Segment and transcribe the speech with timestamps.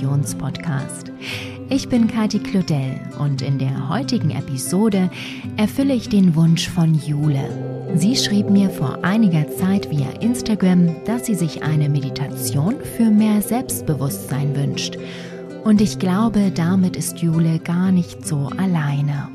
[0.00, 1.12] Meditationspodcast.
[1.68, 5.10] Ich bin Kati Claudel und in der heutigen Episode
[5.56, 7.86] erfülle ich den Wunsch von Jule.
[7.94, 13.42] Sie schrieb mir vor einiger Zeit via Instagram, dass sie sich eine Meditation für mehr
[13.42, 14.96] Selbstbewusstsein wünscht.
[15.64, 19.28] Und ich glaube, damit ist Jule gar nicht so alleine.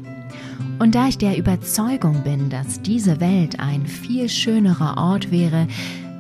[0.80, 5.68] Und da ich der Überzeugung bin, dass diese Welt ein viel schönerer Ort wäre,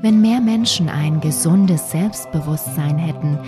[0.02, 3.40] wenn mehr Menschen ein gesundes Selbstbewusstsein hätten,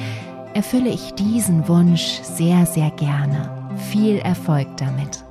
[0.57, 3.77] erfülle ich diesen Wunsch sehr, sehr gerne.
[3.91, 5.23] Viel Erfolg damit.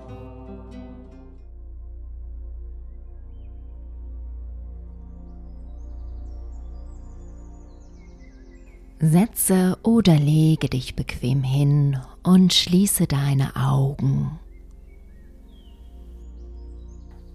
[9.00, 14.38] Setze oder lege dich bequem hin und schließe deine Augen.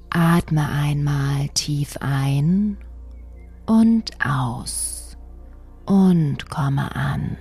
[0.09, 2.77] Atme einmal tief ein
[3.65, 5.17] und aus
[5.85, 7.35] und komme an.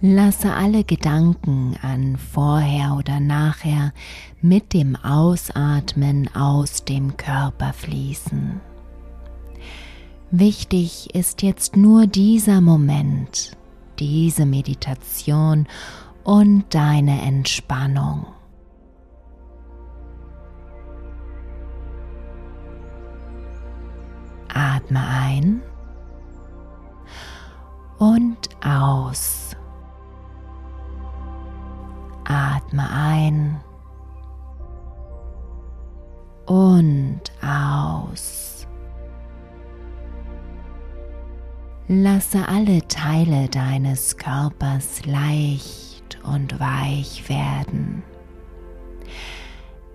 [0.00, 3.92] Lasse alle Gedanken an vorher oder nachher
[4.40, 8.60] mit dem Ausatmen aus dem Körper fließen.
[10.30, 13.56] Wichtig ist jetzt nur dieser Moment,
[13.98, 15.66] diese Meditation
[16.22, 18.26] und deine Entspannung.
[24.48, 25.60] Atme ein
[27.98, 29.37] und aus.
[32.68, 33.60] Atme ein
[36.46, 38.66] und aus.
[41.88, 48.02] Lasse alle Teile deines Körpers leicht und weich werden.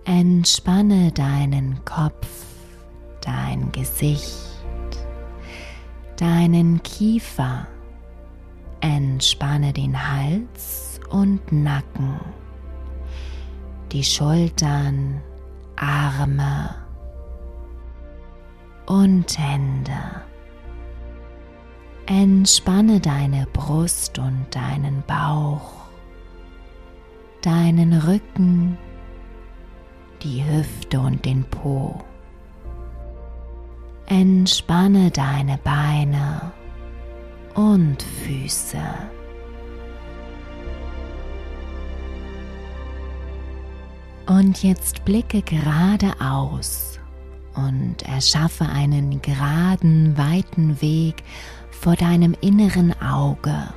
[0.05, 2.27] Entspanne deinen Kopf,
[3.21, 4.49] dein Gesicht,
[6.17, 7.67] deinen Kiefer,
[8.81, 12.19] entspanne den Hals und Nacken,
[13.93, 15.21] die Schultern,
[15.75, 16.75] Arme
[18.87, 20.23] und Hände.
[22.07, 25.73] Entspanne deine Brust und deinen Bauch,
[27.41, 28.79] deinen Rücken,
[30.23, 32.01] die Hüfte und den Po.
[34.07, 36.51] Entspanne deine Beine
[37.53, 38.81] und Füße.
[44.25, 46.99] Und jetzt blicke geradeaus
[47.55, 51.23] und erschaffe einen geraden, weiten Weg
[51.71, 53.73] vor deinem inneren Auge.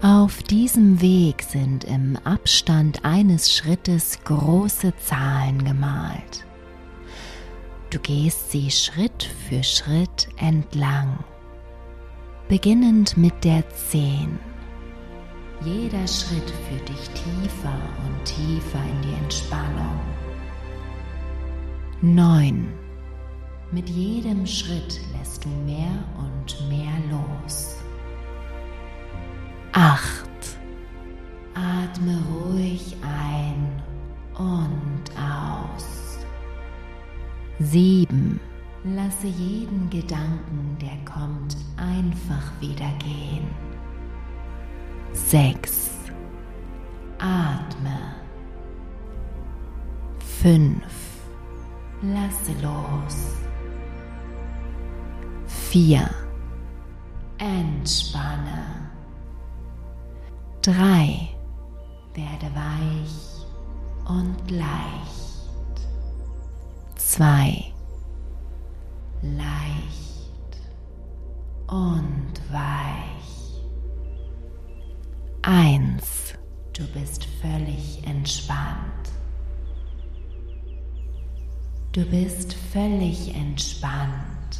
[0.00, 6.44] Auf diesem Weg sind im Abstand eines Schrittes große Zahlen gemalt.
[7.90, 11.18] Du gehst sie Schritt für Schritt entlang,
[12.48, 14.51] beginnend mit der 10.
[15.64, 20.00] Jeder Schritt führt dich tiefer und tiefer in die Entspannung.
[22.00, 22.66] 9.
[23.70, 27.76] Mit jedem Schritt lässt du mehr und mehr los.
[29.72, 30.02] 8.
[31.54, 33.82] Atme ruhig ein
[34.36, 36.18] und aus.
[37.60, 38.40] 7.
[38.82, 43.71] Lasse jeden Gedanken, der kommt, einfach wieder gehen.
[45.12, 45.90] 6.
[47.18, 47.98] Atme.
[50.42, 50.82] 5.
[52.02, 53.38] Lasse los.
[55.46, 56.08] 4.
[57.38, 58.90] Entspanne.
[60.62, 61.28] 3.
[62.14, 63.46] Werde weich
[64.06, 65.88] und leicht.
[66.96, 67.72] 2.
[69.22, 70.60] Leicht
[71.68, 73.11] und weich.
[75.54, 76.34] 1.
[76.72, 79.10] Du bist völlig entspannt.
[81.92, 84.58] Du bist völlig entspannt.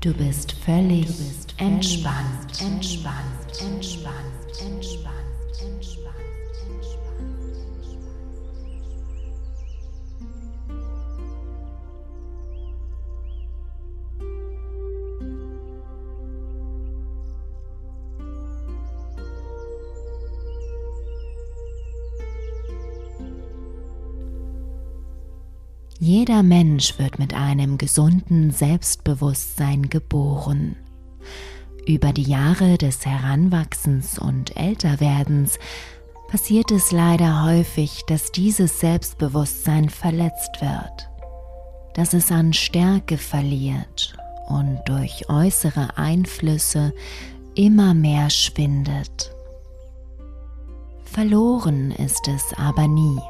[0.00, 5.27] Du bist völlig, du bist entspannt, entspannt, entspannt, entspannt, entspannt.
[26.18, 30.74] Jeder Mensch wird mit einem gesunden Selbstbewusstsein geboren.
[31.86, 35.60] Über die Jahre des Heranwachsens und Älterwerdens
[36.28, 41.08] passiert es leider häufig, dass dieses Selbstbewusstsein verletzt wird,
[41.94, 44.16] dass es an Stärke verliert
[44.48, 46.92] und durch äußere Einflüsse
[47.54, 49.30] immer mehr schwindet.
[51.04, 53.20] Verloren ist es aber nie.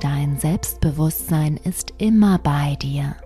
[0.00, 3.16] Dein Selbstbewusstsein ist immer bei dir,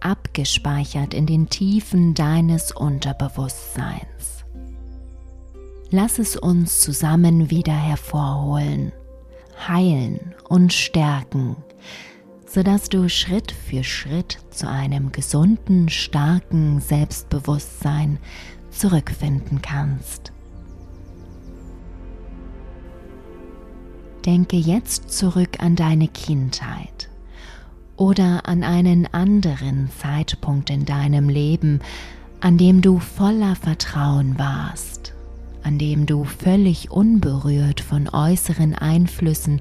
[0.00, 4.44] abgespeichert in den Tiefen deines Unterbewusstseins.
[5.90, 8.92] Lass es uns zusammen wieder hervorholen,
[9.68, 11.56] heilen und stärken,
[12.46, 18.18] sodass du Schritt für Schritt zu einem gesunden, starken Selbstbewusstsein
[18.70, 20.32] zurückfinden kannst.
[24.24, 27.08] Denke jetzt zurück an deine Kindheit
[27.96, 31.80] oder an einen anderen Zeitpunkt in deinem Leben,
[32.40, 35.12] an dem du voller Vertrauen warst,
[35.64, 39.60] an dem du völlig unberührt von äußeren Einflüssen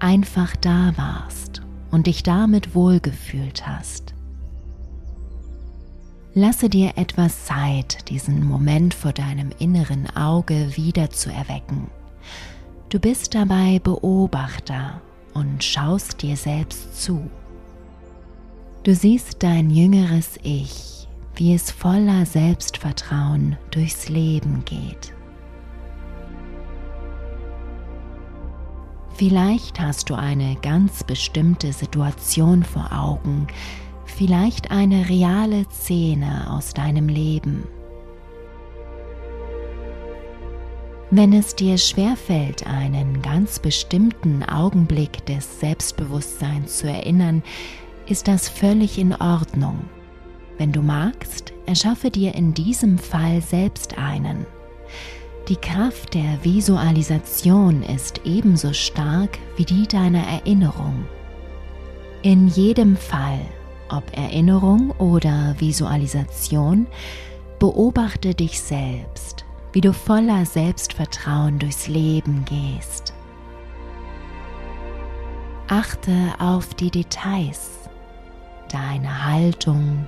[0.00, 1.62] einfach da warst
[1.92, 4.14] und dich damit wohlgefühlt hast.
[6.34, 11.90] Lasse dir etwas Zeit, diesen Moment vor deinem inneren Auge wieder zu erwecken
[12.90, 15.00] Du bist dabei Beobachter
[15.32, 17.30] und schaust dir selbst zu.
[18.82, 21.06] Du siehst dein jüngeres Ich,
[21.36, 25.14] wie es voller Selbstvertrauen durchs Leben geht.
[29.14, 33.46] Vielleicht hast du eine ganz bestimmte Situation vor Augen,
[34.04, 37.68] vielleicht eine reale Szene aus deinem Leben
[41.12, 47.42] Wenn es dir schwerfällt, einen ganz bestimmten Augenblick des Selbstbewusstseins zu erinnern,
[48.06, 49.80] ist das völlig in Ordnung.
[50.56, 54.46] Wenn du magst, erschaffe dir in diesem Fall selbst einen.
[55.48, 61.06] Die Kraft der Visualisation ist ebenso stark wie die deiner Erinnerung.
[62.22, 63.40] In jedem Fall,
[63.88, 66.86] ob Erinnerung oder Visualisation,
[67.58, 73.14] beobachte dich selbst wie du voller Selbstvertrauen durchs Leben gehst.
[75.68, 77.88] Achte auf die Details,
[78.70, 80.06] deine Haltung,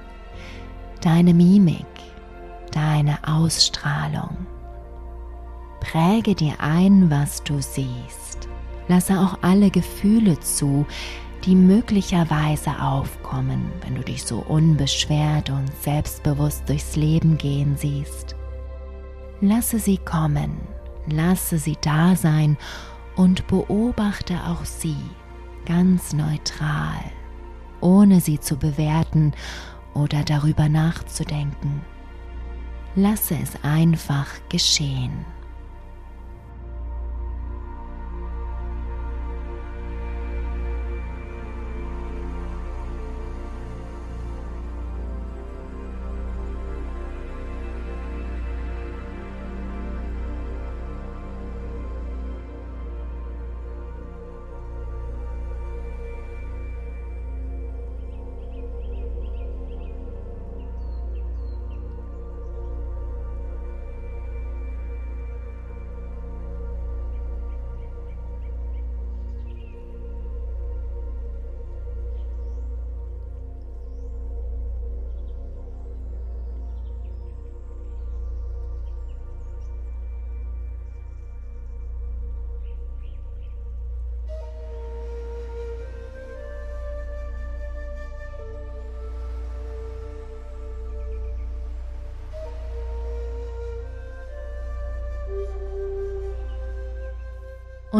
[1.00, 1.87] deine Mimik,
[2.73, 4.47] deine Ausstrahlung.
[5.81, 8.49] Präge dir ein, was du siehst.
[8.88, 10.85] Lasse auch alle Gefühle zu,
[11.44, 18.37] die möglicherweise aufkommen, wenn du dich so unbeschwert und selbstbewusst durchs Leben gehen siehst.
[19.44, 20.60] Lasse sie kommen,
[21.08, 22.56] lasse sie da sein
[23.16, 24.96] und beobachte auch sie
[25.66, 27.02] ganz neutral,
[27.80, 29.32] ohne sie zu bewerten
[29.94, 31.80] oder darüber nachzudenken.
[32.94, 35.24] Lasse es einfach geschehen.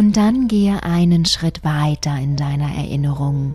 [0.03, 3.55] Und dann gehe einen Schritt weiter in deiner Erinnerung.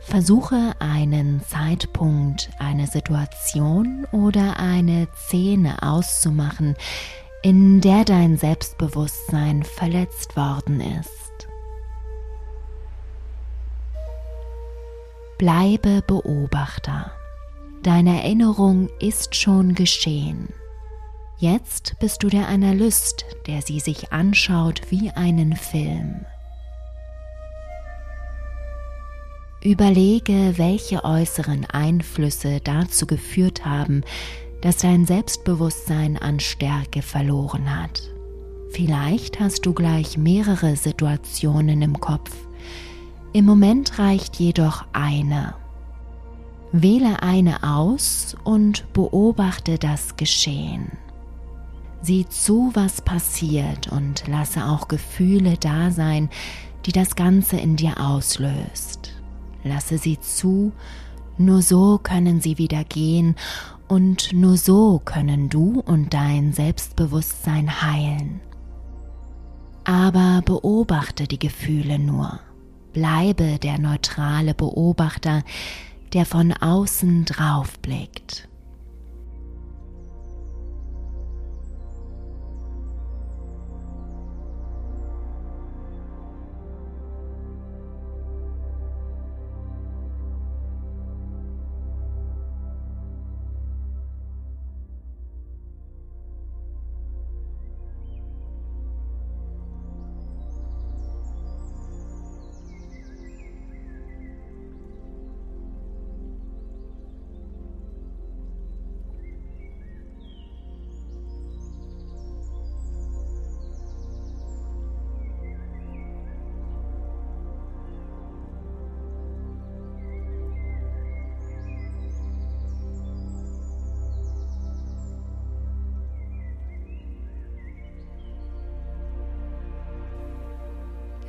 [0.00, 6.74] Versuche einen Zeitpunkt, eine Situation oder eine Szene auszumachen,
[7.42, 11.48] in der dein Selbstbewusstsein verletzt worden ist.
[15.36, 17.12] Bleibe Beobachter.
[17.82, 20.48] Deine Erinnerung ist schon geschehen.
[21.40, 26.26] Jetzt bist du der Analyst, der sie sich anschaut wie einen Film.
[29.62, 34.02] Überlege, welche äußeren Einflüsse dazu geführt haben,
[34.62, 38.02] dass dein Selbstbewusstsein an Stärke verloren hat.
[38.70, 42.32] Vielleicht hast du gleich mehrere Situationen im Kopf.
[43.32, 45.54] Im Moment reicht jedoch eine.
[46.72, 50.98] Wähle eine aus und beobachte das Geschehen.
[52.00, 56.30] Sieh zu, was passiert und lasse auch Gefühle da sein,
[56.86, 59.12] die das Ganze in dir auslöst.
[59.64, 60.72] Lasse sie zu,
[61.36, 63.36] nur so können sie wieder gehen
[63.88, 68.40] Und nur so können du und dein Selbstbewusstsein heilen.
[69.84, 72.38] Aber beobachte die Gefühle nur.
[72.92, 75.42] Bleibe der neutrale Beobachter,
[76.12, 78.48] der von außen drauf blickt.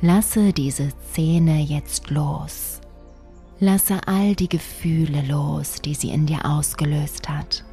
[0.02, 2.80] Lasse diese Szene jetzt los.
[3.58, 7.64] Lasse all die Gefühle los, die sie in dir ausgelöst hat.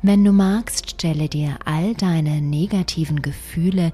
[0.00, 3.92] Wenn du magst, stelle dir all deine negativen Gefühle,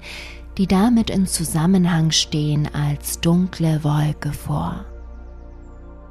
[0.57, 4.85] die damit in Zusammenhang stehen, als dunkle Wolke vor.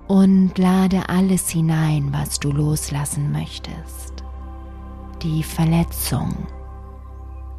[0.09, 4.25] Und lade alles hinein, was du loslassen möchtest.
[5.23, 6.47] Die Verletzung,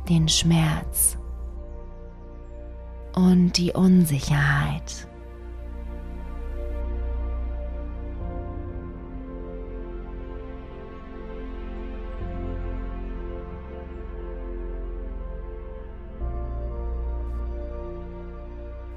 [0.08, 1.19] den Schmerz,
[3.20, 5.08] und die Unsicherheit.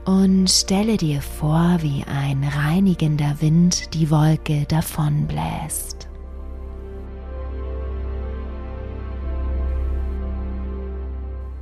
[0.05, 6.09] Und stelle dir vor, wie ein reinigender Wind die Wolke davonbläst.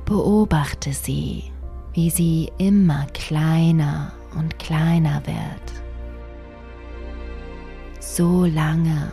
[0.05, 1.51] Beobachte sie
[1.93, 5.83] wie sie immer kleiner und kleiner wird.
[7.99, 9.11] So lange,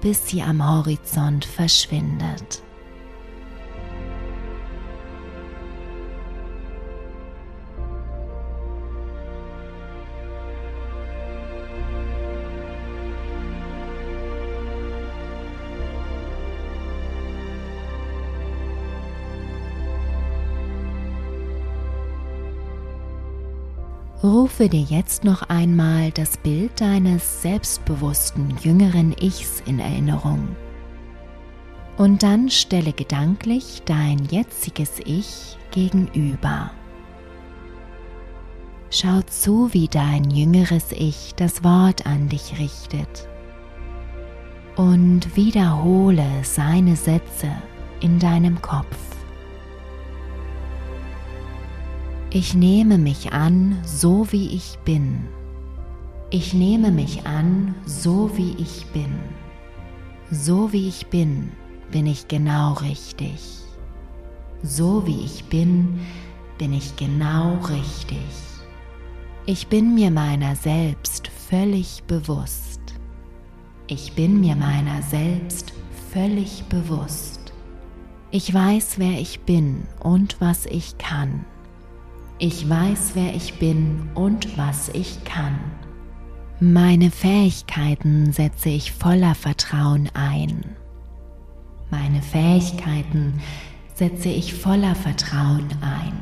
[0.00, 2.62] bis sie am Horizont verschwindet.
[24.26, 30.48] Rufe dir jetzt noch einmal das Bild deines selbstbewussten jüngeren Ichs in Erinnerung.
[31.96, 36.72] Und dann stelle gedanklich dein jetziges Ich gegenüber.
[38.90, 43.28] Schau zu, wie dein jüngeres Ich das Wort an dich richtet.
[44.74, 47.52] Und wiederhole seine Sätze
[48.00, 49.15] in deinem Kopf.
[52.38, 55.24] Ich nehme mich an, so wie ich bin.
[56.28, 59.10] Ich nehme mich an, so wie ich bin.
[60.30, 61.50] So wie ich bin,
[61.90, 63.40] bin ich genau richtig.
[64.62, 65.98] So wie ich bin,
[66.58, 68.18] bin ich genau richtig.
[69.46, 72.82] Ich bin mir meiner selbst völlig bewusst.
[73.86, 75.72] Ich bin mir meiner selbst
[76.12, 77.54] völlig bewusst.
[78.30, 81.46] Ich weiß, wer ich bin und was ich kann.
[82.38, 85.58] Ich weiß, wer ich bin und was ich kann.
[86.60, 90.76] Meine Fähigkeiten setze ich voller Vertrauen ein.
[91.90, 93.40] Meine Fähigkeiten
[93.94, 96.12] setze ich voller Vertrauen ein.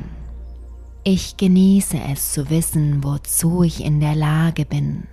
[1.03, 5.07] Ich genieße es zu wissen, wozu ich in der Lage bin.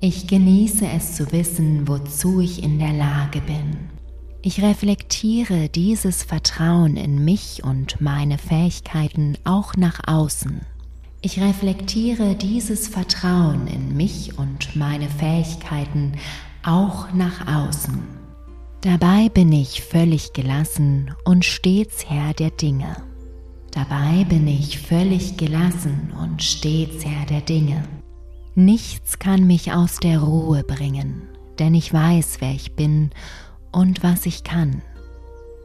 [0.00, 3.95] Ich genieße es zu wissen, wozu ich in der Lage bin.
[4.42, 10.60] Ich reflektiere dieses Vertrauen in mich und meine Fähigkeiten auch nach außen.
[11.22, 16.12] Ich reflektiere dieses Vertrauen in mich und meine Fähigkeiten
[16.62, 18.02] auch nach außen.
[18.82, 22.96] Dabei bin ich völlig gelassen und stets Herr der Dinge.
[23.72, 27.82] Dabei bin ich völlig gelassen und stets Herr der Dinge.
[28.54, 31.22] Nichts kann mich aus der Ruhe bringen,
[31.58, 33.10] denn ich weiß, wer ich bin
[33.76, 34.80] und was ich kann.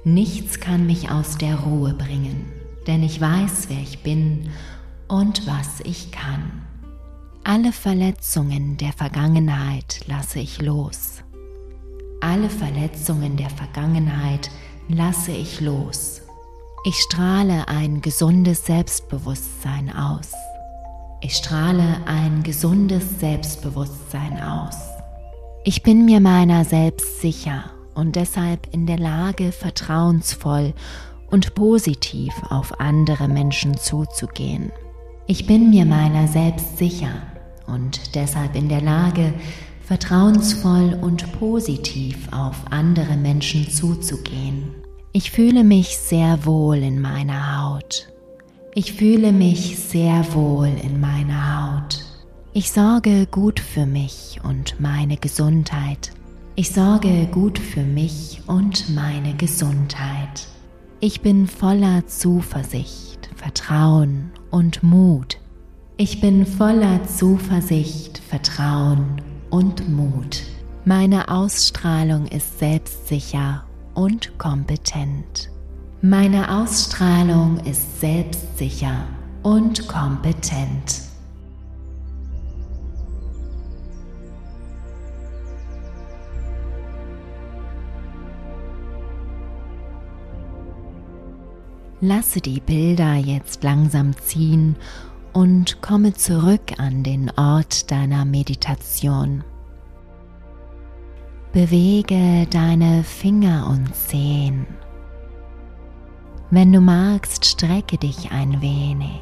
[0.03, 2.51] Nichts kann mich aus der Ruhe bringen,
[2.85, 4.49] denn ich weiß, wer ich bin
[5.07, 6.61] und was ich kann.
[7.45, 11.23] Alle Verletzungen der Vergangenheit lasse ich los.
[12.19, 14.51] Alle Verletzungen der Vergangenheit
[14.89, 16.21] lasse ich los.
[16.83, 20.33] Ich strahle ein gesundes Selbstbewusstsein aus.
[21.21, 24.75] Ich strahle ein gesundes Selbstbewusstsein aus.
[25.63, 30.73] Ich bin mir meiner selbst sicher und deshalb in der Lage, vertrauensvoll
[31.29, 34.71] und positiv auf andere Menschen zuzugehen.
[35.27, 37.21] Ich bin mir meiner selbst sicher
[37.67, 39.33] und deshalb in der Lage,
[39.83, 44.73] vertrauensvoll und positiv auf andere Menschen zuzugehen.
[45.13, 48.07] Ich fühle mich sehr wohl in meiner Haut.
[48.73, 51.99] Ich fühle mich sehr wohl in meiner Haut.
[52.51, 56.11] Ich sorge gut für mich und meine Gesundheit.
[56.61, 60.47] Ich sorge gut für mich und meine Gesundheit.
[60.99, 65.39] Ich bin voller Zuversicht, Vertrauen und Mut.
[65.97, 70.43] Ich bin voller Zuversicht, Vertrauen und Mut.
[70.85, 73.63] Meine Ausstrahlung ist selbstsicher
[73.95, 75.49] und kompetent.
[76.03, 79.07] Meine Ausstrahlung ist selbstsicher
[79.41, 81.10] und kompetent.
[92.03, 94.75] Lasse die Bilder jetzt langsam ziehen
[95.33, 99.43] und komme zurück an den Ort deiner Meditation.
[101.53, 104.65] Bewege deine Finger und Zehen.
[106.49, 109.21] Wenn du magst, strecke dich ein wenig.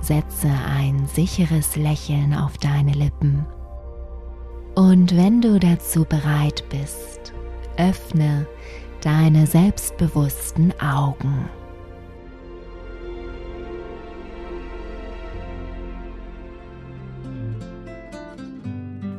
[0.00, 3.44] Setze ein sicheres Lächeln auf deine Lippen.
[4.76, 7.32] Und wenn du dazu bereit bist,
[7.76, 8.46] öffne
[9.02, 11.48] deine selbstbewussten Augen.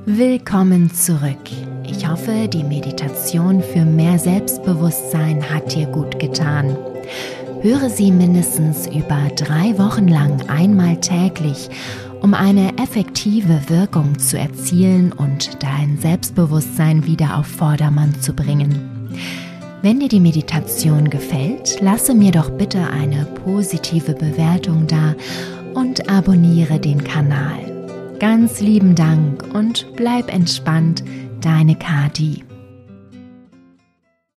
[0.06, 1.38] Willkommen zurück.
[1.86, 6.78] Ich hoffe, die Meditation für mehr Selbstbewusstsein hat dir gut getan.
[7.62, 11.70] Höre sie mindestens über drei Wochen lang einmal täglich,
[12.22, 18.94] um eine effektive Wirkung zu erzielen und dein Selbstbewusstsein wieder auf Vordermann zu bringen.
[19.84, 25.14] Wenn dir die Meditation gefällt, lasse mir doch bitte eine positive Bewertung da
[25.74, 27.60] und abonniere den Kanal.
[28.18, 31.04] Ganz lieben Dank und bleib entspannt,
[31.42, 32.46] deine Kati.